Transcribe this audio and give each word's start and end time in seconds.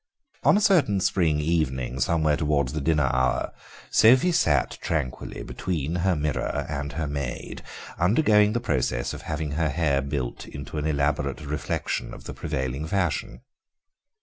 On 0.41 0.57
a 0.57 0.61
certain 0.61 0.99
spring 0.99 1.39
evening, 1.39 1.99
somewhere 1.99 2.35
towards 2.35 2.73
the 2.73 2.81
dinner 2.81 3.07
hour, 3.13 3.53
Sophie 3.91 4.31
sat 4.31 4.79
tranquilly 4.81 5.43
between 5.43 5.97
her 5.97 6.15
mirror 6.15 6.65
and 6.67 6.93
her 6.93 7.05
maid, 7.07 7.61
undergoing 7.99 8.53
the 8.53 8.59
process 8.59 9.13
of 9.13 9.21
having 9.21 9.51
her 9.51 9.69
hair 9.69 10.01
built 10.01 10.47
into 10.47 10.79
an 10.79 10.87
elaborate 10.87 11.41
reflection 11.45 12.15
of 12.15 12.23
the 12.23 12.33
prevailing 12.33 12.87
fashion. 12.87 13.41